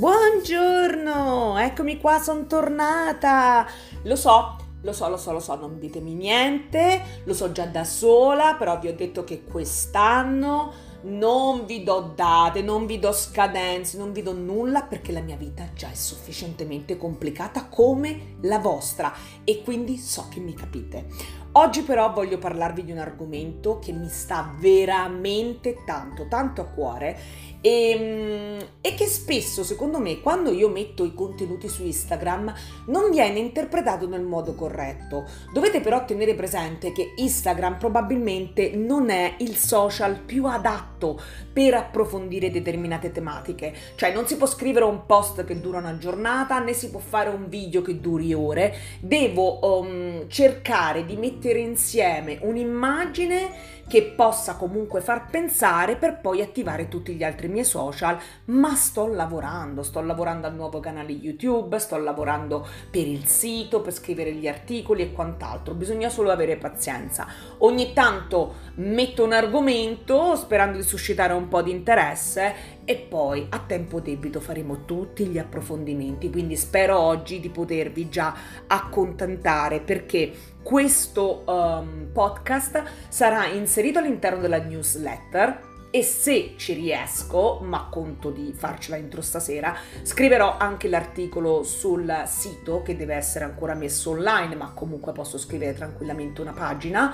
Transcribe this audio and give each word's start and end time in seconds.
Buongiorno, 0.00 1.58
eccomi 1.58 2.00
qua, 2.00 2.18
sono 2.20 2.46
tornata. 2.46 3.66
Lo 4.04 4.16
so, 4.16 4.56
lo 4.80 4.94
so, 4.94 5.10
lo 5.10 5.18
so, 5.18 5.30
lo 5.30 5.40
so, 5.40 5.54
non 5.56 5.78
ditemi 5.78 6.14
niente, 6.14 7.20
lo 7.24 7.34
so 7.34 7.52
già 7.52 7.66
da 7.66 7.84
sola, 7.84 8.54
però 8.54 8.78
vi 8.78 8.88
ho 8.88 8.94
detto 8.94 9.24
che 9.24 9.44
quest'anno 9.44 10.72
non 11.02 11.66
vi 11.66 11.82
do 11.82 12.12
date, 12.14 12.62
non 12.62 12.86
vi 12.86 12.98
do 12.98 13.12
scadenze, 13.12 13.98
non 13.98 14.12
vi 14.12 14.22
do 14.22 14.32
nulla 14.32 14.84
perché 14.84 15.12
la 15.12 15.20
mia 15.20 15.36
vita 15.36 15.68
già 15.74 15.90
è 15.90 15.94
sufficientemente 15.94 16.96
complicata 16.96 17.66
come 17.66 18.36
la 18.40 18.58
vostra 18.58 19.12
e 19.44 19.62
quindi 19.62 19.98
so 19.98 20.28
che 20.30 20.40
mi 20.40 20.54
capite. 20.54 21.08
Oggi 21.52 21.82
però 21.82 22.12
voglio 22.12 22.38
parlarvi 22.38 22.84
di 22.84 22.92
un 22.92 22.98
argomento 22.98 23.80
che 23.80 23.92
mi 23.92 24.08
sta 24.08 24.54
veramente 24.56 25.82
tanto, 25.84 26.28
tanto 26.28 26.60
a 26.60 26.66
cuore 26.66 27.18
e, 27.60 27.90
ehm, 27.90 28.58
e, 28.80 28.94
che 28.94 29.06
spesso, 29.06 29.62
secondo 29.62 29.98
me, 29.98 30.20
quando 30.20 30.50
io 30.50 30.68
metto 30.68 31.04
i 31.04 31.14
contenuti 31.14 31.68
su 31.68 31.84
Instagram 31.84 32.52
non 32.86 33.10
viene 33.10 33.38
interpretato 33.38 34.08
nel 34.08 34.22
modo 34.22 34.54
corretto. 34.54 35.26
Dovete 35.52 35.80
però 35.80 36.04
tenere 36.04 36.34
presente 36.34 36.92
che 36.92 37.12
Instagram 37.16 37.78
probabilmente 37.78 38.72
non 38.74 39.10
è 39.10 39.34
il 39.38 39.56
social 39.56 40.18
più 40.18 40.46
adatto 40.46 41.20
per 41.52 41.74
approfondire 41.74 42.50
determinate 42.50 43.12
tematiche. 43.12 43.74
Cioè 43.94 44.12
non 44.12 44.26
si 44.26 44.36
può 44.36 44.46
scrivere 44.46 44.84
un 44.84 45.04
post 45.06 45.44
che 45.44 45.60
dura 45.60 45.78
una 45.78 45.98
giornata, 45.98 46.58
né 46.60 46.72
si 46.72 46.90
può 46.90 47.00
fare 47.00 47.28
un 47.28 47.48
video 47.48 47.82
che 47.82 48.00
duri 48.00 48.32
ore. 48.32 48.74
Devo 49.00 49.80
um, 49.80 50.28
cercare 50.28 51.04
di 51.04 51.16
mettere 51.16 51.58
insieme 51.58 52.38
un'immagine 52.40 53.78
che 53.90 54.04
possa 54.04 54.54
comunque 54.54 55.00
far 55.00 55.28
pensare 55.28 55.96
per 55.96 56.20
poi 56.20 56.42
attivare 56.42 56.86
tutti 56.86 57.12
gli 57.12 57.24
altri 57.24 57.48
miei 57.48 57.64
social, 57.64 58.16
ma 58.44 58.76
sto 58.76 59.08
lavorando, 59.08 59.82
sto 59.82 60.00
lavorando 60.00 60.46
al 60.46 60.54
nuovo 60.54 60.78
canale 60.78 61.10
YouTube, 61.10 61.76
sto 61.80 61.98
lavorando 61.98 62.64
per 62.88 63.08
il 63.08 63.26
sito, 63.26 63.80
per 63.80 63.92
scrivere 63.92 64.32
gli 64.32 64.46
articoli 64.46 65.02
e 65.02 65.12
quant'altro, 65.12 65.74
bisogna 65.74 66.08
solo 66.08 66.30
avere 66.30 66.56
pazienza. 66.56 67.26
Ogni 67.58 67.92
tanto 67.92 68.54
metto 68.76 69.24
un 69.24 69.32
argomento 69.32 70.36
sperando 70.36 70.76
di 70.76 70.84
suscitare 70.84 71.32
un 71.32 71.48
po' 71.48 71.60
di 71.60 71.72
interesse 71.72 72.78
e 72.84 72.96
poi 72.96 73.46
a 73.50 73.60
tempo 73.66 74.00
debito 74.00 74.40
faremo 74.40 74.84
tutti 74.84 75.26
gli 75.26 75.38
approfondimenti, 75.38 76.30
quindi 76.30 76.56
spero 76.56 76.98
oggi 76.98 77.40
di 77.40 77.48
potervi 77.48 78.08
già 78.08 78.34
accontentare 78.66 79.80
perché 79.80 80.32
questo 80.62 81.44
um, 81.46 82.08
podcast 82.12 82.82
sarà 83.08 83.46
inserito 83.46 83.98
all'interno 83.98 84.40
della 84.40 84.62
newsletter 84.62 85.68
e 85.92 86.04
se 86.04 86.54
ci 86.56 86.72
riesco, 86.74 87.58
ma 87.62 87.88
conto 87.90 88.30
di 88.30 88.52
farcela 88.56 88.96
entro 88.96 89.22
stasera, 89.22 89.76
scriverò 90.02 90.56
anche 90.56 90.88
l'articolo 90.88 91.64
sul 91.64 92.22
sito 92.26 92.82
che 92.82 92.96
deve 92.96 93.16
essere 93.16 93.44
ancora 93.44 93.74
messo 93.74 94.10
online, 94.10 94.54
ma 94.54 94.70
comunque 94.72 95.12
posso 95.12 95.36
scrivere 95.36 95.74
tranquillamente 95.74 96.40
una 96.40 96.52
pagina 96.52 97.12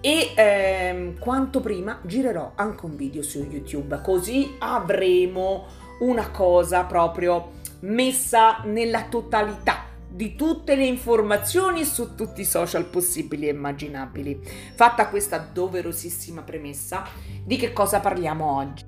e 0.00 0.32
ehm, 0.34 1.18
quanto 1.18 1.60
prima 1.60 2.00
girerò 2.02 2.52
anche 2.54 2.84
un 2.84 2.96
video 2.96 3.22
su 3.22 3.38
YouTube, 3.38 4.00
così 4.02 4.54
avremo 4.58 5.66
una 6.00 6.30
cosa 6.30 6.84
proprio 6.84 7.52
messa 7.80 8.60
nella 8.64 9.04
totalità 9.04 9.84
di 10.08 10.34
tutte 10.34 10.76
le 10.76 10.86
informazioni 10.86 11.84
su 11.84 12.14
tutti 12.14 12.40
i 12.40 12.46
social 12.46 12.86
possibili 12.86 13.48
e 13.48 13.50
immaginabili. 13.50 14.40
Fatta 14.74 15.08
questa 15.08 15.38
doverosissima 15.38 16.42
premessa, 16.42 17.04
di 17.44 17.56
che 17.56 17.72
cosa 17.72 18.00
parliamo 18.00 18.56
oggi? 18.56 18.84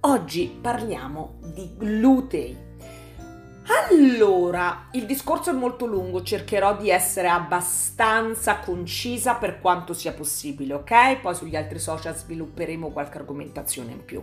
Oggi 0.00 0.58
parliamo 0.60 1.38
di 1.54 1.70
glutei. 1.76 2.70
Allora, 3.64 4.88
il 4.92 5.06
discorso 5.06 5.50
è 5.50 5.52
molto 5.52 5.86
lungo, 5.86 6.22
cercherò 6.22 6.76
di 6.76 6.90
essere 6.90 7.28
abbastanza 7.28 8.58
concisa 8.58 9.34
per 9.34 9.60
quanto 9.60 9.92
sia 9.94 10.12
possibile, 10.12 10.74
ok? 10.74 11.20
Poi 11.20 11.34
sugli 11.34 11.54
altri 11.54 11.78
social 11.78 12.16
svilupperemo 12.16 12.90
qualche 12.90 13.18
argomentazione 13.18 13.92
in 13.92 14.04
più. 14.04 14.22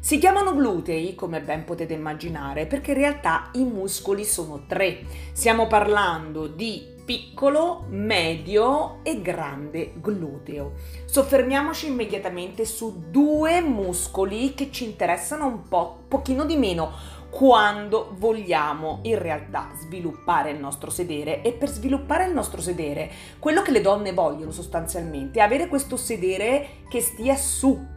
Si 0.00 0.18
chiamano 0.18 0.56
glutei, 0.56 1.14
come 1.14 1.40
ben 1.40 1.64
potete 1.64 1.94
immaginare, 1.94 2.66
perché 2.66 2.90
in 2.90 2.96
realtà 2.96 3.50
i 3.52 3.62
muscoli 3.62 4.24
sono 4.24 4.64
tre. 4.66 5.04
Stiamo 5.32 5.68
parlando 5.68 6.48
di 6.48 6.90
piccolo, 7.04 7.84
medio 7.88 8.98
e 9.04 9.20
grande 9.20 9.92
gluteo. 9.94 10.72
Soffermiamoci 11.04 11.86
immediatamente 11.86 12.64
su 12.64 13.04
due 13.10 13.60
muscoli 13.60 14.54
che 14.54 14.70
ci 14.72 14.84
interessano 14.84 15.46
un 15.46 15.68
po', 15.68 16.04
pochino 16.08 16.44
di 16.44 16.56
meno 16.56 17.20
quando 17.32 18.10
vogliamo 18.18 18.98
in 19.04 19.18
realtà 19.18 19.70
sviluppare 19.80 20.50
il 20.50 20.58
nostro 20.58 20.90
sedere 20.90 21.40
e 21.40 21.52
per 21.52 21.70
sviluppare 21.70 22.26
il 22.26 22.34
nostro 22.34 22.60
sedere 22.60 23.10
quello 23.38 23.62
che 23.62 23.70
le 23.70 23.80
donne 23.80 24.12
vogliono 24.12 24.50
sostanzialmente 24.50 25.38
è 25.38 25.42
avere 25.42 25.66
questo 25.66 25.96
sedere 25.96 26.82
che 26.90 27.00
stia 27.00 27.34
su 27.34 27.88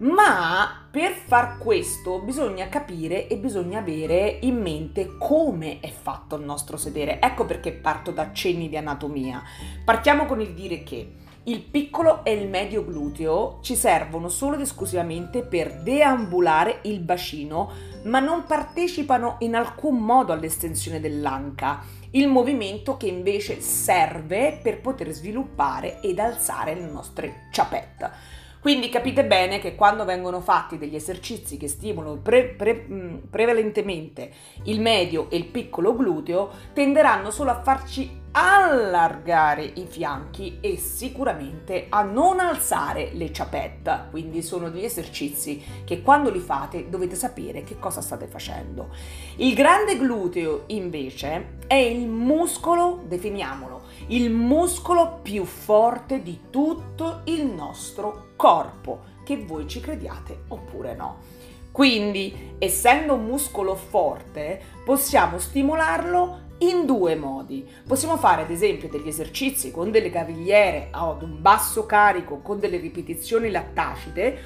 ma 0.00 0.86
per 0.90 1.12
far 1.12 1.56
questo 1.58 2.20
bisogna 2.20 2.68
capire 2.68 3.28
e 3.28 3.36
bisogna 3.36 3.80
avere 3.80 4.38
in 4.42 4.60
mente 4.60 5.16
come 5.18 5.80
è 5.80 5.90
fatto 5.90 6.36
il 6.36 6.44
nostro 6.44 6.78
sedere. 6.78 7.20
Ecco 7.20 7.44
perché 7.44 7.72
parto 7.72 8.10
da 8.10 8.32
cenni 8.32 8.70
di 8.70 8.78
anatomia. 8.78 9.42
Partiamo 9.84 10.24
con 10.24 10.40
il 10.40 10.54
dire 10.54 10.82
che 10.84 11.16
il 11.44 11.62
piccolo 11.62 12.24
e 12.24 12.32
il 12.32 12.48
medio 12.48 12.84
gluteo 12.84 13.58
ci 13.62 13.74
servono 13.74 14.28
solo 14.28 14.56
ed 14.56 14.60
esclusivamente 14.60 15.42
per 15.42 15.80
deambulare 15.82 16.80
il 16.82 17.00
bacino, 17.00 17.70
ma 18.04 18.20
non 18.20 18.44
partecipano 18.44 19.36
in 19.40 19.54
alcun 19.54 19.98
modo 19.98 20.32
all'estensione 20.32 21.00
dell'anca, 21.00 21.82
il 22.10 22.28
movimento 22.28 22.96
che 22.96 23.06
invece 23.06 23.60
serve 23.60 24.58
per 24.62 24.80
poter 24.80 25.10
sviluppare 25.10 26.00
ed 26.00 26.18
alzare 26.18 26.74
le 26.74 26.90
nostre 26.90 27.48
ciapette. 27.52 28.38
Quindi 28.60 28.90
capite 28.90 29.24
bene 29.24 29.58
che 29.58 29.74
quando 29.74 30.04
vengono 30.04 30.40
fatti 30.40 30.76
degli 30.76 30.94
esercizi 30.94 31.56
che 31.56 31.66
stimolano 31.66 32.18
pre, 32.18 32.44
pre, 32.44 32.74
prevalentemente 33.30 34.30
il 34.64 34.80
medio 34.82 35.30
e 35.30 35.36
il 35.36 35.46
piccolo 35.46 35.96
gluteo, 35.96 36.50
tenderanno 36.74 37.30
solo 37.30 37.50
a 37.50 37.62
farci 37.62 38.19
allargare 38.32 39.64
i 39.64 39.86
fianchi 39.88 40.58
e 40.60 40.76
sicuramente 40.76 41.86
a 41.88 42.02
non 42.02 42.38
alzare 42.38 43.10
le 43.14 43.32
ciapette. 43.32 44.06
Quindi 44.10 44.42
sono 44.42 44.70
degli 44.70 44.84
esercizi 44.84 45.62
che 45.84 46.02
quando 46.02 46.30
li 46.30 46.38
fate 46.38 46.88
dovete 46.88 47.16
sapere 47.16 47.64
che 47.64 47.78
cosa 47.78 48.00
state 48.00 48.26
facendo. 48.26 48.90
Il 49.36 49.54
grande 49.54 49.96
gluteo 49.96 50.64
invece 50.66 51.58
è 51.66 51.74
il 51.74 52.06
muscolo, 52.06 53.02
definiamolo, 53.06 53.82
il 54.08 54.30
muscolo 54.30 55.18
più 55.22 55.44
forte 55.44 56.22
di 56.22 56.40
tutto 56.50 57.22
il 57.24 57.46
nostro 57.46 58.28
corpo, 58.36 59.08
che 59.24 59.44
voi 59.44 59.66
ci 59.66 59.80
crediate 59.80 60.44
oppure 60.48 60.94
no. 60.94 61.38
Quindi, 61.72 62.54
essendo 62.58 63.14
un 63.14 63.24
muscolo 63.26 63.76
forte, 63.76 64.60
possiamo 64.84 65.38
stimolarlo 65.38 66.48
in 66.60 66.86
due 66.86 67.14
modi. 67.14 67.66
Possiamo 67.86 68.16
fare 68.16 68.42
ad 68.42 68.50
esempio 68.50 68.88
degli 68.88 69.08
esercizi 69.08 69.70
con 69.70 69.90
delle 69.90 70.10
cavigliere 70.10 70.88
ad 70.90 71.22
un 71.22 71.40
basso 71.40 71.86
carico 71.86 72.40
con 72.40 72.58
delle 72.58 72.78
ripetizioni 72.78 73.50
lattacite 73.50 74.38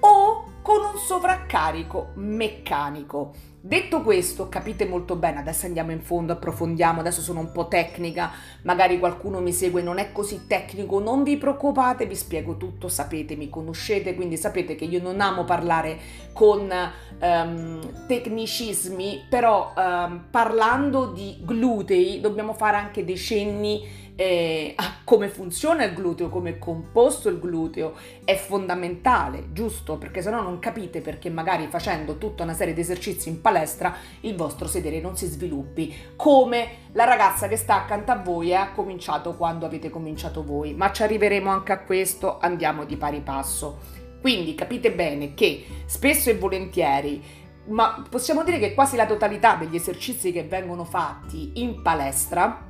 o 0.00 0.49
con 0.62 0.82
un 0.82 0.98
sovraccarico 0.98 2.10
meccanico. 2.14 3.32
Detto 3.62 4.00
questo, 4.00 4.48
capite 4.48 4.86
molto 4.86 5.16
bene, 5.16 5.38
adesso 5.38 5.66
andiamo 5.66 5.90
in 5.90 6.00
fondo, 6.00 6.32
approfondiamo, 6.32 7.00
adesso 7.00 7.20
sono 7.20 7.40
un 7.40 7.52
po' 7.52 7.68
tecnica, 7.68 8.30
magari 8.62 8.98
qualcuno 8.98 9.40
mi 9.40 9.52
segue, 9.52 9.82
non 9.82 9.98
è 9.98 10.12
così 10.12 10.46
tecnico, 10.46 10.98
non 10.98 11.22
vi 11.22 11.36
preoccupate, 11.36 12.06
vi 12.06 12.16
spiego 12.16 12.56
tutto, 12.56 12.88
sapete, 12.88 13.36
mi 13.36 13.50
conoscete, 13.50 14.14
quindi 14.14 14.38
sapete 14.38 14.76
che 14.76 14.86
io 14.86 15.02
non 15.02 15.20
amo 15.20 15.44
parlare 15.44 15.98
con 16.32 16.72
um, 17.20 18.06
tecnicismi, 18.06 19.26
però 19.28 19.74
um, 19.76 20.24
parlando 20.30 21.12
di 21.12 21.36
glutei 21.42 22.20
dobbiamo 22.20 22.54
fare 22.54 22.78
anche 22.78 23.04
dei 23.04 23.18
cenni 23.18 24.08
eh, 24.20 24.74
a 24.76 24.96
come 25.02 25.28
funziona 25.28 25.82
il 25.82 25.94
gluteo, 25.94 26.28
come 26.28 26.50
è 26.50 26.58
composto 26.58 27.30
il 27.30 27.38
gluteo, 27.38 27.94
è 28.22 28.36
fondamentale, 28.36 29.46
giusto? 29.52 29.96
Perché 29.96 30.20
se 30.20 30.28
no 30.28 30.42
non 30.42 30.58
capite 30.58 31.00
perché 31.00 31.30
magari 31.30 31.68
facendo 31.68 32.18
tutta 32.18 32.42
una 32.42 32.52
serie 32.52 32.74
di 32.74 32.82
esercizi 32.82 33.30
in 33.30 33.40
palestra 33.40 33.96
il 34.20 34.36
vostro 34.36 34.68
sedere 34.68 35.00
non 35.00 35.16
si 35.16 35.24
sviluppi, 35.24 35.96
come 36.16 36.68
la 36.92 37.04
ragazza 37.04 37.48
che 37.48 37.56
sta 37.56 37.76
accanto 37.76 38.12
a 38.12 38.16
voi 38.16 38.50
e 38.50 38.56
ha 38.56 38.72
cominciato 38.72 39.36
quando 39.36 39.64
avete 39.64 39.88
cominciato 39.88 40.44
voi, 40.44 40.74
ma 40.74 40.92
ci 40.92 41.02
arriveremo 41.02 41.48
anche 41.48 41.72
a 41.72 41.78
questo, 41.78 42.38
andiamo 42.40 42.84
di 42.84 42.98
pari 42.98 43.20
passo. 43.20 43.78
Quindi 44.20 44.54
capite 44.54 44.92
bene 44.92 45.32
che 45.32 45.64
spesso 45.86 46.28
e 46.28 46.36
volentieri 46.36 47.38
ma 47.68 48.04
possiamo 48.08 48.42
dire 48.42 48.58
che 48.58 48.74
quasi 48.74 48.96
la 48.96 49.06
totalità 49.06 49.54
degli 49.54 49.76
esercizi 49.76 50.30
che 50.30 50.42
vengono 50.42 50.84
fatti 50.84 51.52
in 51.54 51.80
palestra 51.82 52.68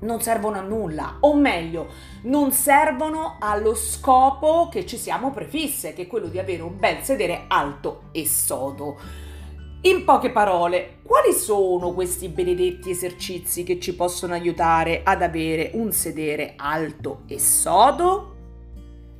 non 0.00 0.20
servono 0.20 0.58
a 0.58 0.62
nulla, 0.62 1.16
o 1.20 1.34
meglio, 1.34 1.88
non 2.22 2.52
servono 2.52 3.36
allo 3.38 3.74
scopo 3.74 4.68
che 4.70 4.86
ci 4.86 4.96
siamo 4.96 5.30
prefisse, 5.30 5.92
che 5.92 6.02
è 6.02 6.06
quello 6.06 6.28
di 6.28 6.38
avere 6.38 6.62
un 6.62 6.78
bel 6.78 7.02
sedere 7.02 7.44
alto 7.48 8.04
e 8.12 8.26
sodo. 8.26 8.98
In 9.82 10.04
poche 10.04 10.30
parole, 10.30 10.98
quali 11.02 11.32
sono 11.32 11.92
questi 11.92 12.28
benedetti 12.28 12.90
esercizi 12.90 13.62
che 13.62 13.80
ci 13.80 13.94
possono 13.94 14.34
aiutare 14.34 15.00
ad 15.02 15.22
avere 15.22 15.70
un 15.74 15.90
sedere 15.92 16.52
alto 16.56 17.22
e 17.26 17.38
sodo? 17.38 18.36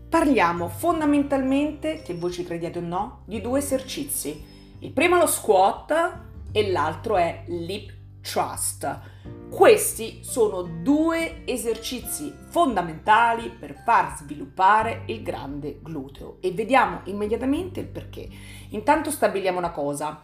Parliamo 0.08 0.68
fondamentalmente, 0.68 2.02
che 2.02 2.14
voi 2.14 2.32
ci 2.32 2.44
crediate 2.44 2.78
o 2.78 2.82
no, 2.82 3.22
di 3.24 3.40
due 3.40 3.60
esercizi. 3.60 4.44
Il 4.80 4.92
primo 4.92 5.16
è 5.16 5.20
lo 5.20 5.26
squat 5.26 6.18
e 6.52 6.70
l'altro 6.70 7.16
è 7.16 7.44
l'hip 7.46 7.99
Trust. 8.22 9.00
Questi 9.50 10.20
sono 10.22 10.62
due 10.62 11.42
esercizi 11.44 12.32
fondamentali 12.50 13.50
per 13.50 13.82
far 13.84 14.16
sviluppare 14.16 15.02
il 15.06 15.22
grande 15.22 15.80
gluteo 15.82 16.36
e 16.40 16.52
vediamo 16.52 17.00
immediatamente 17.04 17.80
il 17.80 17.86
perché. 17.86 18.28
Intanto 18.70 19.10
stabiliamo 19.10 19.58
una 19.58 19.72
cosa. 19.72 20.22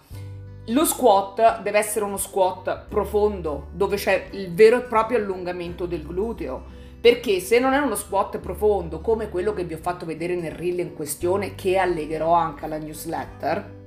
Lo 0.66 0.84
squat 0.84 1.62
deve 1.62 1.78
essere 1.78 2.04
uno 2.04 2.16
squat 2.16 2.87
profondo 2.88 3.69
dove 3.72 3.96
c'è 3.96 4.28
il 4.32 4.52
vero 4.54 4.78
e 4.78 4.82
proprio 4.82 5.19
allungamento 5.19 5.87
del 5.87 6.04
gluteo. 6.04 6.84
Perché 7.00 7.40
se 7.40 7.58
non 7.58 7.72
è 7.72 7.78
uno 7.78 7.94
squat 7.94 8.38
profondo 8.38 9.00
come 9.00 9.28
quello 9.28 9.52
che 9.52 9.64
vi 9.64 9.75
ho 9.75 9.78
fatto 9.78 10.06
vedere 10.06 10.34
nel 10.34 10.52
reel 10.52 10.81
in 10.81 10.94
questione, 10.94 11.54
che 11.54 11.78
allegherò 11.78 12.32
anche 12.32 12.64
alla 12.64 12.78
newsletter, 12.78 13.85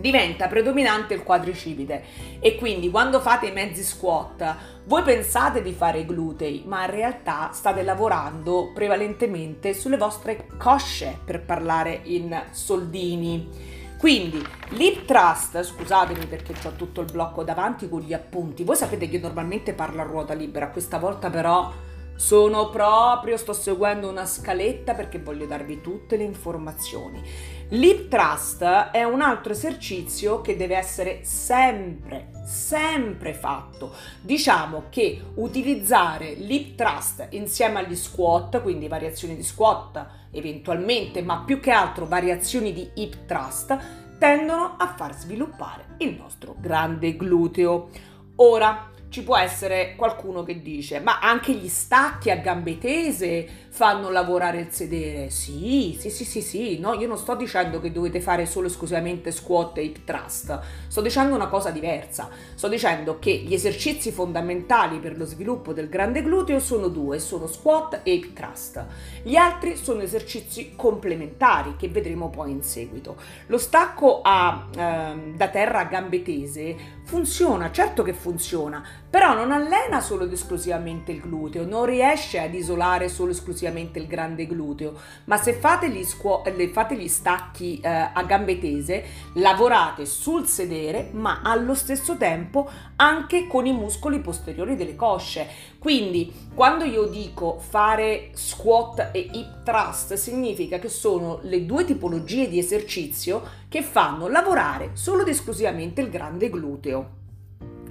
diventa 0.00 0.46
predominante 0.46 1.14
il 1.14 1.22
quadricipite 1.22 2.04
e 2.38 2.54
quindi 2.54 2.90
quando 2.90 3.20
fate 3.20 3.46
i 3.46 3.52
mezzi 3.52 3.82
squat 3.82 4.56
voi 4.84 5.02
pensate 5.02 5.60
di 5.60 5.72
fare 5.72 6.04
glutei 6.04 6.62
ma 6.66 6.84
in 6.84 6.90
realtà 6.90 7.50
state 7.52 7.82
lavorando 7.82 8.70
prevalentemente 8.72 9.74
sulle 9.74 9.96
vostre 9.96 10.46
cosce 10.56 11.18
per 11.24 11.42
parlare 11.42 12.00
in 12.04 12.44
soldini. 12.50 13.76
Quindi 13.98 14.40
l'hip 14.70 15.06
thrust, 15.06 15.60
scusatemi 15.60 16.26
perché 16.26 16.54
ho 16.68 16.72
tutto 16.76 17.00
il 17.00 17.10
blocco 17.10 17.42
davanti 17.42 17.88
con 17.88 18.00
gli 18.00 18.12
appunti, 18.12 18.62
voi 18.62 18.76
sapete 18.76 19.08
che 19.08 19.16
io 19.16 19.22
normalmente 19.22 19.72
parlo 19.72 20.00
a 20.00 20.04
ruota 20.04 20.34
libera, 20.34 20.68
questa 20.68 20.98
volta 20.98 21.30
però 21.30 21.72
sono 22.18 22.68
proprio, 22.68 23.36
sto 23.36 23.52
seguendo 23.52 24.08
una 24.08 24.26
scaletta 24.26 24.94
perché 24.94 25.20
voglio 25.20 25.46
darvi 25.46 25.80
tutte 25.80 26.16
le 26.16 26.24
informazioni. 26.24 27.22
L'hip 27.68 28.08
thrust 28.08 28.64
è 28.64 29.04
un 29.04 29.20
altro 29.20 29.52
esercizio 29.52 30.40
che 30.40 30.56
deve 30.56 30.76
essere 30.76 31.20
sempre, 31.22 32.30
sempre 32.44 33.34
fatto. 33.34 33.94
Diciamo 34.20 34.86
che 34.90 35.22
utilizzare 35.34 36.32
l'hip 36.32 36.74
thrust 36.74 37.28
insieme 37.30 37.78
agli 37.78 37.94
squat, 37.94 38.62
quindi 38.62 38.88
variazioni 38.88 39.36
di 39.36 39.44
squat 39.44 40.04
eventualmente, 40.32 41.22
ma 41.22 41.44
più 41.46 41.60
che 41.60 41.70
altro 41.70 42.04
variazioni 42.04 42.72
di 42.72 42.90
hip 42.94 43.26
thrust, 43.26 43.78
tendono 44.18 44.74
a 44.76 44.92
far 44.96 45.16
sviluppare 45.16 45.94
il 45.98 46.16
nostro 46.18 46.56
grande 46.58 47.16
gluteo. 47.16 47.90
Ora, 48.36 48.90
ci 49.08 49.22
può 49.22 49.36
essere 49.36 49.94
qualcuno 49.96 50.42
che 50.42 50.60
dice 50.60 51.00
ma 51.00 51.18
anche 51.20 51.52
gli 51.52 51.68
stacchi 51.68 52.30
a 52.30 52.36
gambe 52.36 52.78
tese 52.78 53.66
fanno 53.78 54.10
lavorare 54.10 54.58
il 54.58 54.72
sedere. 54.72 55.30
Sì 55.30 55.96
sì 56.00 56.10
sì 56.10 56.24
sì 56.24 56.42
sì. 56.42 56.80
No 56.80 56.94
io 56.94 57.06
non 57.06 57.16
sto 57.16 57.36
dicendo 57.36 57.78
che 57.78 57.92
dovete 57.92 58.20
fare 58.20 58.44
solo 58.44 58.66
esclusivamente 58.66 59.30
squat 59.30 59.78
e 59.78 59.84
hip 59.84 59.98
thrust. 60.04 60.58
Sto 60.88 61.00
dicendo 61.00 61.36
una 61.36 61.46
cosa 61.46 61.70
diversa. 61.70 62.28
Sto 62.56 62.66
dicendo 62.66 63.20
che 63.20 63.30
gli 63.30 63.54
esercizi 63.54 64.10
fondamentali 64.10 64.98
per 64.98 65.16
lo 65.16 65.24
sviluppo 65.24 65.72
del 65.72 65.88
grande 65.88 66.24
gluteo 66.24 66.58
sono 66.58 66.88
due 66.88 67.20
sono 67.20 67.46
squat 67.46 68.00
e 68.02 68.14
hip 68.14 68.32
thrust. 68.32 68.84
Gli 69.22 69.36
altri 69.36 69.76
sono 69.76 70.00
esercizi 70.00 70.72
complementari 70.74 71.76
che 71.76 71.88
vedremo 71.88 72.30
poi 72.30 72.50
in 72.50 72.64
seguito. 72.64 73.14
Lo 73.46 73.58
stacco 73.58 74.22
a, 74.24 74.66
ehm, 74.76 75.36
da 75.36 75.46
terra 75.50 75.78
a 75.78 75.84
gambe 75.84 76.22
tese 76.22 76.96
funziona 77.04 77.70
certo 77.70 78.02
che 78.02 78.12
funziona 78.12 78.84
però 79.10 79.32
non 79.32 79.52
allena 79.52 80.02
solo 80.02 80.24
ed 80.24 80.32
esclusivamente 80.32 81.12
il 81.12 81.20
gluteo, 81.20 81.64
non 81.64 81.86
riesce 81.86 82.40
ad 82.40 82.52
isolare 82.52 83.08
solo 83.08 83.30
esclusivamente 83.68 83.98
il 83.98 84.06
grande 84.06 84.46
gluteo, 84.46 84.94
ma 85.24 85.36
se 85.36 85.54
fate 85.54 85.90
gli, 85.90 86.04
scuo- 86.04 86.42
fate 86.72 86.96
gli 86.96 87.08
stacchi 87.08 87.78
eh, 87.80 87.88
a 87.88 88.22
gambe 88.24 88.58
tese, 88.58 89.04
lavorate 89.34 90.06
sul 90.06 90.46
sedere, 90.46 91.10
ma 91.12 91.40
allo 91.42 91.74
stesso 91.74 92.16
tempo 92.16 92.68
anche 92.96 93.46
con 93.46 93.66
i 93.66 93.72
muscoli 93.72 94.20
posteriori 94.20 94.76
delle 94.76 94.96
cosce. 94.96 95.46
Quindi, 95.78 96.32
quando 96.54 96.84
io 96.84 97.04
dico 97.04 97.58
fare 97.58 98.30
squat 98.32 99.10
e 99.12 99.28
hip 99.32 99.62
thrust, 99.62 100.14
significa 100.14 100.78
che 100.78 100.88
sono 100.88 101.40
le 101.42 101.64
due 101.64 101.84
tipologie 101.84 102.48
di 102.48 102.58
esercizio 102.58 103.42
che 103.68 103.82
fanno 103.82 104.28
lavorare 104.28 104.90
solo 104.94 105.22
ed 105.22 105.28
esclusivamente 105.28 106.00
il 106.00 106.10
grande 106.10 106.50
gluteo. 106.50 107.16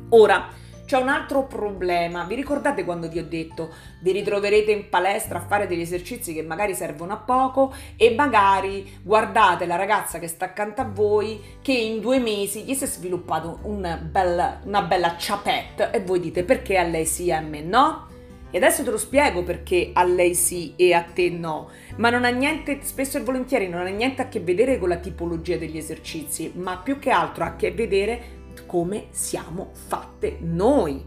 Ora, 0.10 0.50
c'è 0.88 0.98
un 0.98 1.10
altro 1.10 1.44
problema, 1.44 2.24
vi 2.24 2.36
ricordate 2.36 2.86
quando 2.86 3.10
vi 3.10 3.20
ho 3.20 3.26
detto 3.26 3.74
vi 4.00 4.14
ritroverete 4.14 4.72
in 4.72 4.88
palestra 4.88 5.40
a 5.40 5.46
fare 5.46 5.68
degli 5.68 5.82
esercizi 5.82 6.34
che 6.34 6.42
magari 6.42 6.74
servono 6.74 7.12
a 7.12 7.18
poco 7.18 7.74
e 7.98 8.16
magari 8.16 9.00
guardate 9.04 9.66
la 9.66 9.76
ragazza 9.76 10.18
che 10.18 10.30
sta 10.30 10.46
accanto 10.46 10.80
a 10.80 10.90
voi 10.90 11.58
che 11.62 11.74
in 11.74 12.00
due 12.00 12.20
mesi 12.20 12.64
gli 12.64 12.74
si 12.74 12.86
è 12.86 12.88
sviluppato 12.88 13.60
una 13.64 13.98
bella, 13.98 14.62
una 14.64 14.82
bella 14.84 15.18
ciapette 15.18 15.92
e 15.92 16.00
voi 16.00 16.22
dite 16.22 16.46
perché 16.46 16.78
a 16.78 16.84
lei 16.84 17.06
sì 17.06 17.28
e 17.28 17.34
a 17.34 17.42
me 17.42 17.62
no? 17.62 18.08
E 18.50 18.58
adesso 18.58 18.82
te 18.82 18.92
lo 18.92 18.98
spiego 18.98 19.44
perché 19.44 19.90
a 19.92 20.06
lei 20.06 20.34
sì 20.34 20.72
e 20.78 20.94
a 20.94 21.02
te 21.02 21.30
no, 21.30 21.70
ma 21.98 22.10
non 22.10 22.24
ha 22.24 22.30
niente, 22.30 22.80
spesso 22.82 23.18
e 23.18 23.22
volentieri 23.22 23.68
non 23.68 23.82
ha 23.82 23.90
niente 23.90 24.22
a 24.22 24.30
che 24.30 24.40
vedere 24.40 24.80
con 24.80 24.88
la 24.88 24.96
tipologia 24.96 25.58
degli 25.58 25.78
esercizi, 25.78 26.54
ma 26.56 26.78
più 26.78 26.98
che 26.98 27.10
altro 27.10 27.44
ha 27.44 27.48
a 27.48 27.56
che 27.58 27.72
vedere 27.72 28.37
come 28.66 29.08
siamo 29.12 29.72
fatte 29.74 30.38
noi. 30.42 31.04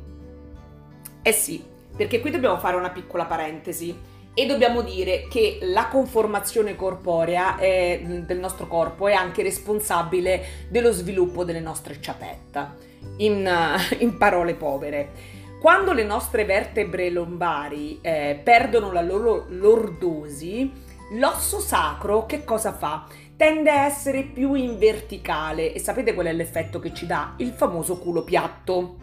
Eh 1.22 1.32
sì, 1.32 1.62
perché 1.96 2.20
qui 2.20 2.30
dobbiamo 2.30 2.58
fare 2.58 2.76
una 2.76 2.90
piccola 2.90 3.24
parentesi 3.24 4.08
e 4.32 4.46
dobbiamo 4.46 4.82
dire 4.82 5.26
che 5.28 5.58
la 5.62 5.88
conformazione 5.88 6.76
corporea 6.76 7.58
è, 7.58 8.00
del 8.24 8.38
nostro 8.38 8.66
corpo 8.66 9.08
è 9.08 9.12
anche 9.12 9.42
responsabile 9.42 10.66
dello 10.68 10.92
sviluppo 10.92 11.44
delle 11.44 11.60
nostre 11.60 12.00
ciapetta. 12.00 12.76
In, 13.16 13.50
in 13.98 14.16
parole 14.16 14.54
povere. 14.54 15.38
Quando 15.60 15.92
le 15.92 16.04
nostre 16.04 16.46
vertebre 16.46 17.10
lombari 17.10 17.98
eh, 18.00 18.40
perdono 18.42 18.92
la 18.92 19.02
loro 19.02 19.44
lordosi, 19.48 20.72
l'osso 21.12 21.60
sacro 21.60 22.24
che 22.24 22.44
cosa 22.44 22.72
fa? 22.72 23.06
Tende 23.40 23.70
a 23.70 23.86
essere 23.86 24.24
più 24.24 24.52
in 24.52 24.76
verticale 24.76 25.72
e 25.72 25.78
sapete 25.78 26.12
qual 26.12 26.26
è 26.26 26.32
l'effetto 26.34 26.78
che 26.78 26.92
ci 26.92 27.06
dà? 27.06 27.32
Il 27.38 27.52
famoso 27.52 27.96
culo 27.96 28.22
piatto. 28.22 28.96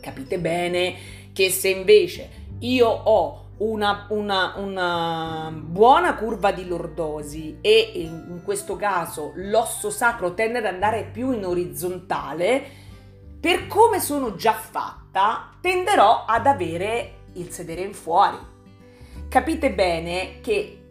Capite 0.00 0.38
bene 0.38 0.94
che 1.34 1.50
se 1.50 1.68
invece 1.68 2.30
io 2.60 2.88
ho 2.88 3.48
una, 3.58 4.06
una, 4.08 4.54
una, 4.56 5.52
buona 5.54 6.14
curva 6.14 6.52
di 6.52 6.66
lordosi 6.66 7.58
e 7.60 7.90
in 7.96 8.40
questo 8.42 8.76
caso 8.76 9.32
l'osso 9.34 9.90
sacro 9.90 10.32
tende 10.32 10.56
ad 10.56 10.64
andare 10.64 11.10
più 11.12 11.30
in 11.30 11.44
orizzontale, 11.44 12.62
per 13.38 13.66
come 13.66 14.00
sono 14.00 14.36
già 14.36 14.54
fatta 14.54 15.50
tenderò 15.60 16.24
ad 16.24 16.46
avere 16.46 17.16
il 17.34 17.50
sedere 17.50 17.82
in 17.82 17.92
fuori. 17.92 18.38
Capite 19.28 19.70
bene 19.70 20.40
che 20.40 20.83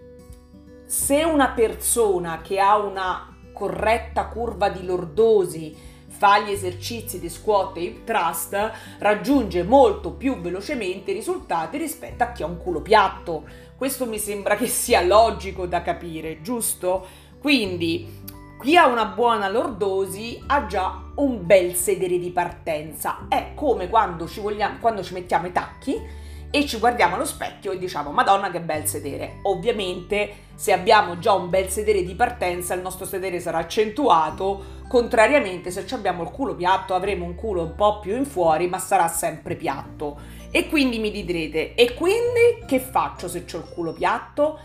se 0.93 1.23
una 1.23 1.49
persona 1.49 2.41
che 2.43 2.59
ha 2.59 2.77
una 2.77 3.35
corretta 3.51 4.27
curva 4.27 4.69
di 4.69 4.85
lordosi 4.85 5.75
fa 6.05 6.37
gli 6.37 6.51
esercizi 6.51 7.19
di 7.19 7.29
squat 7.29 7.77
e 7.77 7.81
hip 7.81 8.03
thrust, 8.03 8.71
raggiunge 8.99 9.63
molto 9.63 10.11
più 10.11 10.39
velocemente 10.39 11.09
i 11.09 11.15
risultati 11.15 11.79
rispetto 11.79 12.21
a 12.21 12.31
chi 12.31 12.43
ha 12.43 12.45
un 12.45 12.57
culo 12.57 12.81
piatto. 12.81 13.43
Questo 13.75 14.05
mi 14.05 14.19
sembra 14.19 14.55
che 14.55 14.67
sia 14.67 15.01
logico 15.01 15.65
da 15.65 15.81
capire, 15.81 16.43
giusto? 16.43 17.07
Quindi 17.39 18.21
chi 18.61 18.77
ha 18.77 18.85
una 18.85 19.05
buona 19.05 19.49
lordosi 19.49 20.43
ha 20.45 20.67
già 20.67 21.01
un 21.15 21.43
bel 21.43 21.73
sedere 21.73 22.19
di 22.19 22.29
partenza. 22.29 23.25
È 23.27 23.53
come 23.55 23.89
quando 23.89 24.27
ci, 24.27 24.41
vogliamo, 24.41 24.77
quando 24.79 25.01
ci 25.01 25.13
mettiamo 25.13 25.47
i 25.47 25.51
tacchi 25.51 26.21
e 26.55 26.67
ci 26.67 26.77
guardiamo 26.77 27.15
allo 27.15 27.25
specchio 27.25 27.71
e 27.71 27.79
diciamo 27.79 28.11
Madonna 28.11 28.51
che 28.51 28.61
bel 28.61 28.85
sedere. 28.85 29.39
Ovviamente 29.41 30.51
se 30.53 30.71
abbiamo 30.71 31.17
già 31.17 31.33
un 31.33 31.49
bel 31.49 31.67
sedere 31.69 32.03
di 32.03 32.13
partenza 32.13 32.75
il 32.75 32.81
nostro 32.83 33.07
sedere 33.07 33.39
sarà 33.39 33.57
accentuato, 33.57 34.81
contrariamente 34.87 35.71
se 35.71 35.83
abbiamo 35.95 36.21
il 36.21 36.29
culo 36.29 36.53
piatto 36.53 36.93
avremo 36.93 37.25
un 37.25 37.33
culo 37.33 37.63
un 37.63 37.73
po' 37.73 37.97
più 37.97 38.15
in 38.15 38.25
fuori 38.25 38.67
ma 38.67 38.77
sarà 38.77 39.07
sempre 39.07 39.55
piatto. 39.55 40.19
E 40.51 40.69
quindi 40.69 40.99
mi 40.99 41.09
direte, 41.09 41.73
e 41.73 41.95
quindi 41.95 42.63
che 42.67 42.79
faccio 42.79 43.27
se 43.27 43.43
ho 43.51 43.57
il 43.57 43.69
culo 43.73 43.91
piatto? 43.91 44.59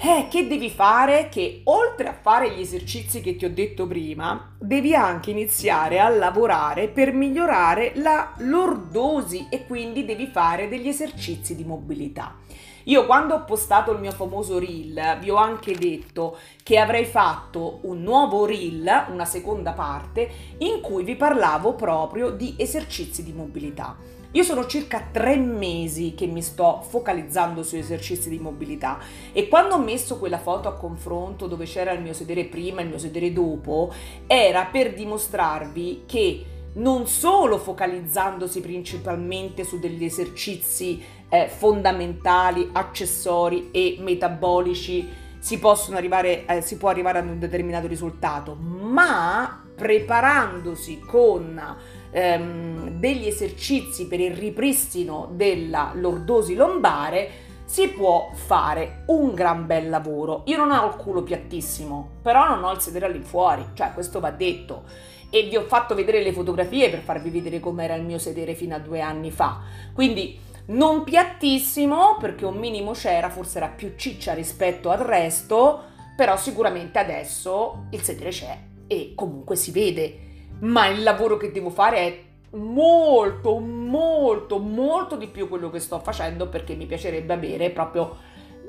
Eh, 0.00 0.28
che 0.30 0.46
devi 0.46 0.70
fare? 0.70 1.28
Che 1.28 1.62
oltre 1.64 2.06
a 2.06 2.12
fare 2.12 2.52
gli 2.52 2.60
esercizi 2.60 3.20
che 3.20 3.34
ti 3.34 3.44
ho 3.44 3.52
detto 3.52 3.84
prima, 3.88 4.54
devi 4.56 4.94
anche 4.94 5.32
iniziare 5.32 5.98
a 5.98 6.08
lavorare 6.08 6.86
per 6.86 7.12
migliorare 7.12 7.94
la 7.96 8.32
lordosi 8.38 9.48
e 9.50 9.66
quindi 9.66 10.04
devi 10.04 10.28
fare 10.28 10.68
degli 10.68 10.86
esercizi 10.86 11.56
di 11.56 11.64
mobilità. 11.64 12.36
Io 12.84 13.06
quando 13.06 13.34
ho 13.34 13.44
postato 13.44 13.90
il 13.90 13.98
mio 13.98 14.12
famoso 14.12 14.60
reel 14.60 15.18
vi 15.20 15.30
ho 15.30 15.36
anche 15.36 15.74
detto 15.74 16.38
che 16.62 16.78
avrei 16.78 17.04
fatto 17.04 17.80
un 17.82 18.00
nuovo 18.00 18.46
reel, 18.46 19.06
una 19.10 19.24
seconda 19.24 19.72
parte, 19.72 20.30
in 20.58 20.80
cui 20.80 21.02
vi 21.02 21.16
parlavo 21.16 21.74
proprio 21.74 22.30
di 22.30 22.54
esercizi 22.56 23.24
di 23.24 23.32
mobilità. 23.32 23.96
Io 24.32 24.42
sono 24.42 24.66
circa 24.66 25.08
tre 25.10 25.36
mesi 25.36 26.12
che 26.14 26.26
mi 26.26 26.42
sto 26.42 26.84
focalizzando 26.86 27.62
sui 27.62 27.78
esercizi 27.78 28.28
di 28.28 28.38
mobilità 28.38 28.98
e 29.32 29.48
quando 29.48 29.76
ho 29.76 29.78
messo 29.78 30.18
quella 30.18 30.38
foto 30.38 30.68
a 30.68 30.74
confronto 30.74 31.46
dove 31.46 31.64
c'era 31.64 31.92
il 31.92 32.02
mio 32.02 32.12
sedere 32.12 32.44
prima 32.44 32.80
e 32.80 32.82
il 32.82 32.90
mio 32.90 32.98
sedere 32.98 33.32
dopo, 33.32 33.90
era 34.26 34.66
per 34.66 34.92
dimostrarvi 34.92 36.02
che 36.04 36.44
non 36.74 37.06
solo 37.06 37.56
focalizzandosi 37.56 38.60
principalmente 38.60 39.64
su 39.64 39.78
degli 39.78 40.04
esercizi 40.04 41.02
eh, 41.30 41.48
fondamentali, 41.48 42.68
accessori 42.70 43.70
e 43.70 43.96
metabolici, 44.00 45.08
si, 45.38 45.58
arrivare, 45.94 46.44
eh, 46.44 46.60
si 46.60 46.76
può 46.76 46.90
arrivare 46.90 47.20
ad 47.20 47.26
un 47.26 47.38
determinato 47.38 47.86
risultato, 47.86 48.54
ma 48.54 49.64
preparandosi 49.74 50.98
con 50.98 51.76
ehm, 52.10 52.98
degli 52.98 53.26
esercizi 53.26 54.06
per 54.06 54.20
il 54.20 54.34
ripristino 54.34 55.30
della 55.32 55.92
lordosi 55.94 56.54
lombare, 56.54 57.46
si 57.64 57.88
può 57.88 58.30
fare 58.32 59.02
un 59.08 59.34
gran 59.34 59.66
bel 59.66 59.90
lavoro. 59.90 60.42
Io 60.46 60.56
non 60.56 60.70
ho 60.70 60.86
il 60.86 60.96
culo 60.96 61.22
piattissimo, 61.22 62.12
però 62.22 62.48
non 62.48 62.64
ho 62.64 62.72
il 62.72 62.80
sedere 62.80 63.06
all'infuori, 63.06 63.64
cioè 63.74 63.92
questo 63.92 64.20
va 64.20 64.30
detto. 64.30 64.84
E 65.30 65.42
vi 65.42 65.56
ho 65.56 65.64
fatto 65.64 65.94
vedere 65.94 66.22
le 66.22 66.32
fotografie 66.32 66.88
per 66.88 67.00
farvi 67.00 67.28
vedere 67.28 67.60
com'era 67.60 67.94
il 67.94 68.04
mio 68.04 68.18
sedere 68.18 68.54
fino 68.54 68.74
a 68.74 68.78
due 68.78 69.02
anni 69.02 69.30
fa. 69.30 69.60
Quindi 69.92 70.40
non 70.68 71.04
piattissimo, 71.04 72.16
perché 72.18 72.46
un 72.46 72.56
minimo 72.56 72.92
c'era, 72.92 73.28
forse 73.28 73.58
era 73.58 73.68
più 73.68 73.92
ciccia 73.96 74.32
rispetto 74.32 74.88
al 74.88 74.98
resto, 74.98 75.82
però 76.16 76.38
sicuramente 76.38 76.98
adesso 76.98 77.84
il 77.90 78.00
sedere 78.00 78.30
c'è 78.30 78.58
e 78.86 79.12
comunque 79.14 79.54
si 79.54 79.70
vede 79.70 80.27
ma 80.60 80.86
il 80.86 81.02
lavoro 81.02 81.36
che 81.36 81.52
devo 81.52 81.70
fare 81.70 81.96
è 81.96 82.22
molto, 82.56 83.58
molto, 83.58 84.58
molto 84.58 85.16
di 85.16 85.26
più 85.26 85.48
quello 85.48 85.70
che 85.70 85.80
sto 85.80 85.98
facendo 86.00 86.48
perché 86.48 86.74
mi 86.74 86.86
piacerebbe 86.86 87.34
avere 87.34 87.70
proprio 87.70 88.16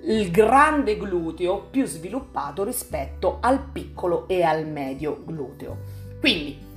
il 0.03 0.31
grande 0.31 0.97
gluteo 0.97 1.67
più 1.69 1.85
sviluppato 1.85 2.63
rispetto 2.63 3.37
al 3.41 3.59
piccolo 3.59 4.27
e 4.27 4.43
al 4.43 4.65
medio 4.65 5.23
gluteo. 5.25 5.77
Quindi 6.19 6.67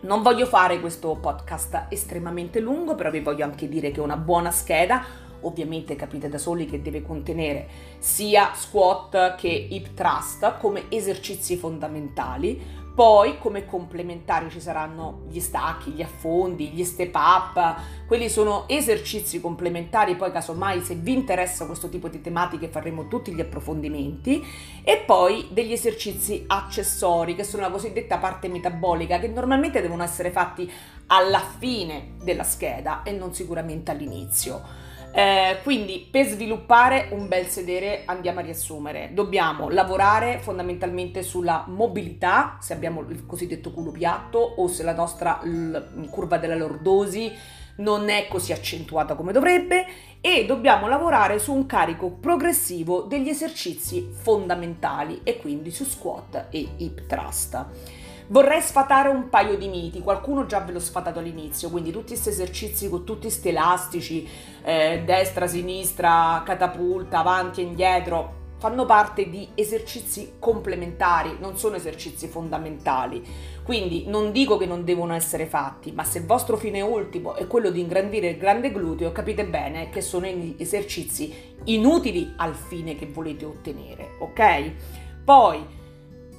non 0.00 0.22
voglio 0.22 0.46
fare 0.46 0.80
questo 0.80 1.16
podcast 1.20 1.86
estremamente 1.90 2.60
lungo, 2.60 2.94
però 2.94 3.10
vi 3.10 3.20
voglio 3.20 3.44
anche 3.44 3.68
dire 3.68 3.90
che 3.90 4.00
è 4.00 4.02
una 4.02 4.16
buona 4.16 4.50
scheda 4.50 5.24
ovviamente 5.40 5.96
capite 5.96 6.28
da 6.28 6.38
soli 6.38 6.66
che 6.66 6.82
deve 6.82 7.02
contenere 7.02 7.68
sia 7.98 8.52
squat 8.54 9.36
che 9.36 9.48
hip 9.48 9.94
thrust 9.94 10.58
come 10.58 10.84
esercizi 10.88 11.56
fondamentali, 11.56 12.84
poi 12.96 13.38
come 13.38 13.66
complementari 13.66 14.48
ci 14.48 14.58
saranno 14.58 15.24
gli 15.28 15.38
stacchi, 15.38 15.90
gli 15.90 16.00
affondi, 16.00 16.70
gli 16.70 16.82
step 16.82 17.14
up, 17.14 17.76
quelli 18.06 18.30
sono 18.30 18.64
esercizi 18.68 19.38
complementari, 19.38 20.16
poi 20.16 20.32
casomai 20.32 20.80
se 20.80 20.94
vi 20.94 21.12
interessa 21.12 21.66
questo 21.66 21.90
tipo 21.90 22.08
di 22.08 22.22
tematiche 22.22 22.68
faremo 22.68 23.06
tutti 23.06 23.34
gli 23.34 23.40
approfondimenti. 23.40 24.42
E 24.82 25.02
poi 25.04 25.48
degli 25.50 25.72
esercizi 25.72 26.44
accessori 26.46 27.34
che 27.34 27.44
sono 27.44 27.64
la 27.64 27.70
cosiddetta 27.70 28.16
parte 28.16 28.48
metabolica 28.48 29.18
che 29.18 29.28
normalmente 29.28 29.82
devono 29.82 30.02
essere 30.02 30.30
fatti 30.30 30.72
alla 31.08 31.40
fine 31.58 32.14
della 32.22 32.44
scheda 32.44 33.02
e 33.02 33.12
non 33.12 33.34
sicuramente 33.34 33.90
all'inizio. 33.90 34.85
Eh, 35.16 35.60
quindi 35.62 36.06
per 36.10 36.26
sviluppare 36.26 37.08
un 37.12 37.26
bel 37.26 37.46
sedere 37.46 38.02
andiamo 38.04 38.40
a 38.40 38.42
riassumere, 38.42 39.12
dobbiamo 39.14 39.70
lavorare 39.70 40.40
fondamentalmente 40.40 41.22
sulla 41.22 41.64
mobilità, 41.68 42.58
se 42.60 42.74
abbiamo 42.74 43.00
il 43.08 43.24
cosiddetto 43.24 43.72
culo 43.72 43.92
piatto 43.92 44.38
o 44.38 44.68
se 44.68 44.82
la 44.82 44.92
nostra 44.92 45.40
l- 45.42 46.06
curva 46.10 46.36
della 46.36 46.54
lordosi 46.54 47.32
non 47.76 48.10
è 48.10 48.28
così 48.28 48.52
accentuata 48.52 49.14
come 49.14 49.32
dovrebbe 49.32 49.86
e 50.20 50.44
dobbiamo 50.44 50.86
lavorare 50.86 51.38
su 51.38 51.54
un 51.54 51.64
carico 51.64 52.10
progressivo 52.10 53.00
degli 53.00 53.30
esercizi 53.30 54.10
fondamentali 54.12 55.20
e 55.22 55.38
quindi 55.38 55.70
su 55.70 55.84
squat 55.84 56.48
e 56.50 56.68
hip 56.76 57.06
thrust. 57.06 57.64
Vorrei 58.28 58.60
sfatare 58.60 59.08
un 59.08 59.28
paio 59.28 59.56
di 59.56 59.68
miti, 59.68 60.00
qualcuno 60.00 60.46
già 60.46 60.58
ve 60.60 60.72
l'ho 60.72 60.80
sfatato 60.80 61.20
all'inizio, 61.20 61.70
quindi 61.70 61.92
tutti 61.92 62.08
questi 62.08 62.30
esercizi 62.30 62.88
con 62.88 63.04
tutti 63.04 63.22
questi 63.22 63.50
elastici, 63.50 64.28
eh, 64.64 65.02
destra, 65.04 65.46
sinistra, 65.46 66.42
catapulta, 66.44 67.20
avanti 67.20 67.60
e 67.60 67.64
indietro, 67.64 68.44
fanno 68.58 68.84
parte 68.84 69.28
di 69.28 69.48
esercizi 69.54 70.34
complementari, 70.40 71.36
non 71.38 71.56
sono 71.56 71.76
esercizi 71.76 72.26
fondamentali. 72.26 73.22
Quindi 73.62 74.06
non 74.08 74.32
dico 74.32 74.56
che 74.56 74.66
non 74.66 74.82
devono 74.84 75.14
essere 75.14 75.46
fatti, 75.46 75.92
ma 75.92 76.02
se 76.02 76.18
il 76.18 76.26
vostro 76.26 76.56
fine 76.56 76.80
ultimo 76.80 77.34
è 77.34 77.46
quello 77.46 77.70
di 77.70 77.80
ingrandire 77.80 78.30
il 78.30 78.38
grande 78.38 78.72
gluteo, 78.72 79.12
capite 79.12 79.44
bene 79.44 79.88
che 79.90 80.00
sono 80.00 80.26
esercizi 80.56 81.54
inutili 81.64 82.32
al 82.36 82.54
fine 82.54 82.96
che 82.96 83.06
volete 83.06 83.44
ottenere, 83.44 84.16
ok? 84.18 84.72
Poi 85.24 85.75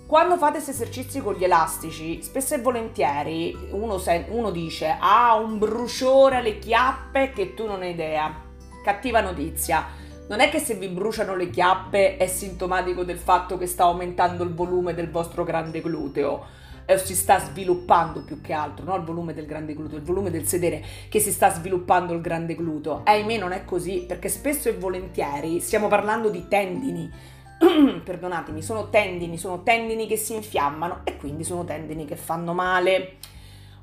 quando 0.07 0.37
fate 0.37 0.53
questi 0.53 0.71
esercizi 0.71 1.21
con 1.21 1.33
gli 1.33 1.43
elastici, 1.43 2.23
spesso 2.23 2.55
e 2.55 2.61
volentieri 2.61 3.55
uno, 3.71 3.97
se- 3.97 4.27
uno 4.29 4.51
dice 4.51 4.87
ha 4.87 5.31
ah, 5.31 5.35
un 5.35 5.59
bruciore 5.59 6.37
alle 6.37 6.59
chiappe 6.59 7.31
che 7.31 7.53
tu 7.53 7.67
non 7.67 7.81
hai 7.81 7.91
idea. 7.91 8.33
Cattiva 8.81 9.19
notizia. 9.19 9.85
Non 10.29 10.39
è 10.39 10.49
che 10.49 10.59
se 10.59 10.75
vi 10.75 10.87
bruciano 10.87 11.35
le 11.35 11.49
chiappe 11.49 12.15
è 12.15 12.27
sintomatico 12.27 13.03
del 13.03 13.17
fatto 13.17 13.57
che 13.57 13.67
sta 13.67 13.83
aumentando 13.83 14.43
il 14.43 14.53
volume 14.53 14.93
del 14.93 15.11
vostro 15.11 15.43
grande 15.43 15.81
gluteo 15.81 16.45
eh, 16.85 16.97
si 16.97 17.13
sta 17.13 17.39
sviluppando 17.39 18.23
più 18.23 18.39
che 18.39 18.53
altro, 18.53 18.85
no? 18.85 18.95
il 18.95 19.03
volume 19.03 19.33
del 19.33 19.45
grande 19.45 19.73
gluteo, 19.73 19.97
il 19.97 20.05
volume 20.05 20.31
del 20.31 20.47
sedere 20.47 20.83
che 21.09 21.19
si 21.19 21.33
sta 21.33 21.53
sviluppando 21.53 22.13
il 22.13 22.21
grande 22.21 22.55
gluteo. 22.55 23.01
Ahimè 23.03 23.37
non 23.37 23.51
è 23.51 23.65
così 23.65 24.05
perché 24.07 24.29
spesso 24.29 24.69
e 24.69 24.73
volentieri 24.73 25.59
stiamo 25.59 25.89
parlando 25.89 26.29
di 26.29 26.47
tendini 26.47 27.35
perdonatemi, 28.03 28.61
sono 28.61 28.89
tendini, 28.89 29.37
sono 29.37 29.63
tendini 29.63 30.07
che 30.07 30.17
si 30.17 30.33
infiammano 30.35 31.01
e 31.03 31.17
quindi 31.17 31.43
sono 31.43 31.63
tendini 31.63 32.05
che 32.05 32.15
fanno 32.15 32.53
male. 32.53 33.17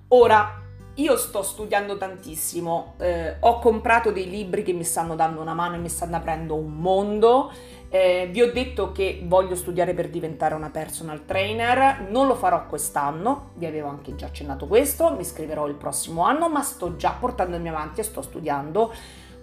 Ora, 0.09 0.63
io 0.99 1.17
sto 1.17 1.43
studiando 1.43 1.97
tantissimo, 1.97 2.95
eh, 2.99 3.37
ho 3.41 3.59
comprato 3.59 4.13
dei 4.13 4.31
libri 4.31 4.63
che 4.63 4.73
mi 4.73 4.85
stanno 4.85 5.17
dando 5.17 5.41
una 5.41 5.55
mano 5.55 5.75
e 5.75 5.79
mi 5.79 5.89
stanno 5.89 6.17
aprendo 6.17 6.55
un 6.55 6.73
mondo. 6.73 7.51
Eh, 7.89 8.29
vi 8.31 8.43
ho 8.43 8.53
detto 8.53 8.93
che 8.93 9.23
voglio 9.25 9.55
studiare 9.57 9.95
per 9.95 10.09
diventare 10.09 10.55
una 10.55 10.71
personal 10.71 11.25
trainer, 11.25 12.07
non 12.11 12.27
lo 12.27 12.35
farò 12.35 12.67
quest'anno, 12.67 13.51
vi 13.55 13.67
avevo 13.67 13.89
anche 13.89 14.15
già 14.15 14.27
accennato 14.27 14.67
questo, 14.67 15.13
mi 15.13 15.21
iscriverò 15.21 15.67
il 15.69 15.75
prossimo 15.75 16.23
anno, 16.23 16.49
ma 16.49 16.63
sto 16.63 16.97
già 16.97 17.17
portandomi 17.19 17.69
avanti 17.69 18.01
e 18.01 18.05
sto 18.05 18.23
studiando 18.23 18.93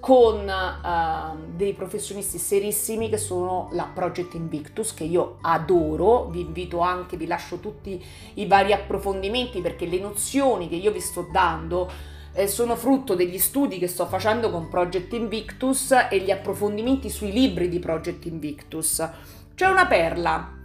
con 0.02 0.50
uh, 0.50 1.56
dei 1.56 1.74
professionisti 1.74 2.40
serissimi 2.40 3.08
che 3.08 3.20
sono 3.20 3.70
la 3.74 3.88
Project 3.94 4.34
Invictus 4.34 4.96
che 4.96 5.04
io 5.04 5.38
adoro, 5.42 6.26
vi 6.26 6.42
invito 6.42 6.80
anche, 6.80 7.18
vi 7.18 7.28
lascio 7.28 7.60
tutti 7.60 8.04
i 8.34 8.48
vari 8.48 8.74
approfondimenti 8.74 9.62
perché 9.62 9.86
le 9.86 10.00
nozioni 10.00 10.68
che 10.68 10.76
io 10.76 10.92
vi 10.92 11.00
sto 11.00 11.28
dando 11.32 11.90
eh, 12.34 12.48
sono 12.48 12.76
frutto 12.76 13.14
degli 13.14 13.38
studi 13.38 13.78
che 13.78 13.88
sto 13.88 14.08
facendo 14.08 14.50
con 14.50 14.70
Project 14.70 15.14
Invictus 15.14 15.92
e 16.10 16.18
gli 16.18 16.32
approfondimenti 16.32 17.08
sui 17.12 17.32
libri 17.32 17.70
di 17.70 17.78
Project 17.78 18.26
Invictus. 18.26 19.08
C'è 19.54 19.68
una 19.68 19.86
perla 19.86 20.58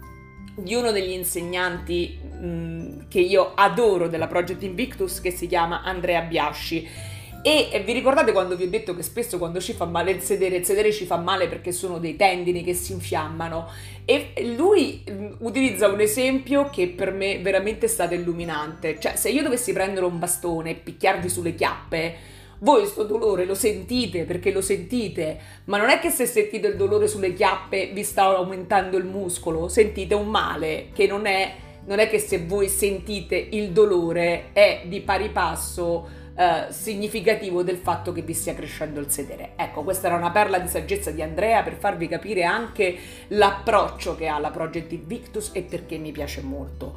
di 0.55 0.73
uno 0.73 0.91
degli 0.91 1.11
insegnanti 1.11 2.17
mh, 2.19 2.47
mm, 2.47 2.99
che 3.07 3.19
io 3.19 3.51
adoro 3.53 4.07
della 4.07 4.25
Project 4.25 4.63
Invictus 4.63 5.21
che 5.21 5.29
si 5.29 5.45
chiama 5.45 5.83
Andrea 5.83 6.21
Biasci 6.21 7.15
e 7.41 7.81
vi 7.85 7.93
ricordate 7.93 8.31
quando 8.31 8.55
vi 8.55 8.63
ho 8.63 8.69
detto 8.69 8.95
che 8.95 9.03
spesso 9.03 9.37
quando 9.37 9.61
ci 9.61 9.73
fa 9.73 9.85
male 9.85 10.11
il 10.11 10.21
sedere, 10.21 10.57
il 10.57 10.65
sedere 10.65 10.91
ci 10.91 11.05
fa 11.05 11.17
male 11.17 11.47
perché 11.47 11.71
sono 11.71 11.97
dei 11.97 12.15
tendini 12.15 12.63
che 12.63 12.73
si 12.73 12.91
infiammano? 12.91 13.69
E 14.03 14.31
lui 14.55 15.03
mm, 15.09 15.33
utilizza 15.39 15.87
un 15.87 15.99
esempio 15.99 16.69
che 16.69 16.87
per 16.87 17.11
me 17.11 17.39
veramente 17.39 17.85
è 17.85 17.89
stato 17.89 18.15
illuminante. 18.15 18.99
Cioè, 18.99 19.15
se 19.15 19.29
io 19.29 19.43
dovessi 19.43 19.71
prendere 19.71 20.05
un 20.05 20.19
bastone 20.19 20.71
e 20.71 20.75
picchiarvi 20.75 21.29
sulle 21.29 21.55
chiappe, 21.55 22.15
voi 22.59 22.81
questo 22.81 23.03
dolore 23.03 23.45
lo 23.45 23.53
sentite 23.53 24.23
perché 24.23 24.51
lo 24.51 24.61
sentite, 24.61 25.39
ma 25.65 25.77
non 25.77 25.89
è 25.89 25.99
che 25.99 26.09
se 26.09 26.25
sentite 26.25 26.67
il 26.67 26.75
dolore 26.75 27.07
sulle 27.07 27.33
chiappe 27.33 27.91
vi 27.93 28.03
sta 28.03 28.23
aumentando 28.23 28.97
il 28.97 29.05
muscolo, 29.05 29.67
sentite 29.67 30.15
un 30.15 30.27
male 30.27 30.87
che 30.91 31.05
non 31.05 31.27
è, 31.27 31.53
non 31.85 31.99
è 31.99 32.09
che 32.09 32.19
se 32.19 32.39
voi 32.45 32.67
sentite 32.67 33.35
il 33.51 33.69
dolore 33.69 34.49
è 34.53 34.81
di 34.85 35.01
pari 35.01 35.29
passo 35.29 36.16
eh, 36.37 36.67
significativo 36.69 37.63
del 37.63 37.77
fatto 37.77 38.11
che 38.11 38.21
vi 38.21 38.33
stia 38.33 38.53
crescendo 38.53 38.99
il 38.99 39.09
sedere. 39.09 39.53
Ecco, 39.55 39.81
questa 39.83 40.05
era 40.05 40.17
una 40.17 40.29
perla 40.29 40.59
di 40.59 40.67
saggezza 40.67 41.09
di 41.09 41.23
Andrea 41.23 41.63
per 41.63 41.73
farvi 41.73 42.07
capire 42.07 42.43
anche 42.43 42.95
l'approccio 43.29 44.15
che 44.15 44.27
ha 44.27 44.37
la 44.37 44.51
Project 44.51 44.91
Invictus 44.91 45.49
e 45.53 45.63
perché 45.63 45.97
mi 45.97 46.11
piace 46.11 46.41
molto. 46.41 46.95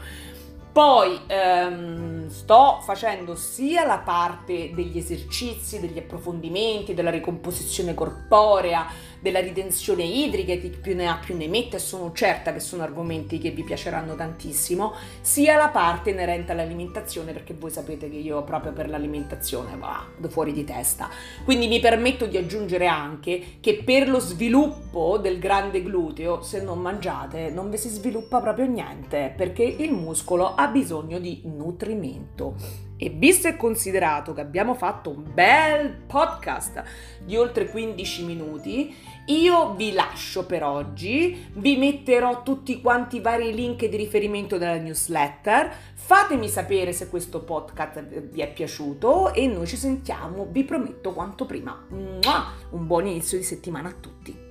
Poi 0.73 1.21
ehm, 1.27 2.29
sto 2.29 2.81
facendo 2.83 3.35
sia 3.35 3.85
la 3.85 3.99
parte 3.99 4.73
degli 4.73 4.99
esercizi, 4.99 5.81
degli 5.81 5.99
approfondimenti, 5.99 6.95
della 6.95 7.11
ricomposizione 7.11 7.93
corporea, 7.93 8.87
della 9.21 9.41
ritenzione 9.41 10.03
idrica, 10.03 10.55
chi 10.55 10.69
più 10.69 10.95
ne 10.95 11.09
ha 11.09 11.17
più 11.17 11.37
ne 11.37 11.49
mette, 11.49 11.79
sono 11.79 12.13
certa 12.13 12.53
che 12.53 12.61
sono 12.61 12.83
argomenti 12.83 13.39
che 13.39 13.51
vi 13.51 13.63
piaceranno 13.63 14.15
tantissimo, 14.15 14.95
sia 15.21 15.57
la 15.57 15.69
parte 15.69 16.11
inerente 16.11 16.53
all'alimentazione, 16.53 17.33
perché 17.33 17.55
voi 17.55 17.71
sapete 17.71 18.11
che 18.11 18.17
io 18.17 18.43
proprio 18.43 18.73
per 18.73 18.89
l'alimentazione 18.89 19.77
vado 19.77 20.29
fuori 20.29 20.53
di 20.53 20.65
testa. 20.65 21.09
Quindi 21.45 21.69
mi 21.69 21.81
permetto 21.81 22.27
di 22.27 22.37
aggiungere 22.37 22.87
anche 22.87 23.59
che 23.61 23.83
per 23.85 24.09
lo 24.09 24.19
sviluppo 24.19 25.19
del 25.19 25.39
grande 25.39 25.83
gluteo, 25.83 26.43
se 26.43 26.63
non 26.63 26.81
mangiate, 26.81 27.51
non 27.51 27.71
vi 27.71 27.77
si 27.77 27.89
sviluppa 27.89 28.41
proprio 28.41 28.67
niente, 28.67 29.33
perché 29.37 29.63
il 29.63 29.93
muscolo 29.93 30.55
ha 30.55 30.67
bisogno 30.69 31.19
di 31.19 31.43
nutrimento. 31.45 32.89
E 33.03 33.09
visto 33.09 33.49
e 33.49 33.57
considerato 33.57 34.35
che 34.35 34.43
abbiamo 34.43 34.75
fatto 34.75 35.09
un 35.09 35.25
bel 35.33 35.91
podcast 36.07 36.83
di 37.25 37.35
oltre 37.35 37.71
15 37.71 38.25
minuti, 38.27 38.95
io 39.25 39.73
vi 39.73 39.93
lascio 39.93 40.45
per 40.45 40.63
oggi, 40.63 41.47
vi 41.55 41.79
metterò 41.79 42.43
tutti 42.43 42.83
quanti 42.83 43.17
i 43.17 43.21
vari 43.21 43.55
link 43.55 43.87
di 43.87 43.97
riferimento 43.97 44.59
della 44.59 44.77
newsletter, 44.77 45.73
fatemi 45.95 46.47
sapere 46.47 46.93
se 46.93 47.09
questo 47.09 47.43
podcast 47.43 48.03
vi 48.05 48.43
è 48.43 48.53
piaciuto 48.53 49.33
e 49.33 49.47
noi 49.47 49.67
ci 49.67 49.77
sentiamo, 49.77 50.47
vi 50.51 50.65
prometto 50.65 51.15
quanto 51.15 51.47
prima. 51.47 51.83
Un 51.89 52.87
buon 52.87 53.07
inizio 53.07 53.39
di 53.39 53.45
settimana 53.45 53.89
a 53.89 53.95
tutti. 53.99 54.50